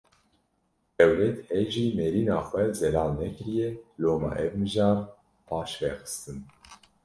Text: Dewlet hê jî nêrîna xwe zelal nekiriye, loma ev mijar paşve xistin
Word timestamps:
Dewlet 0.97 1.37
hê 1.49 1.61
jî 1.73 1.85
nêrîna 1.97 2.39
xwe 2.47 2.63
zelal 2.81 3.11
nekiriye, 3.21 3.69
loma 4.01 4.31
ev 4.45 4.51
mijar 4.61 4.99
paşve 5.47 5.91
xistin 5.99 6.39